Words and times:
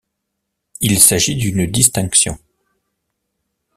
Il 0.79 0.99
s'agit 0.99 1.35
d'une 1.35 1.67
distinction. 1.67 2.39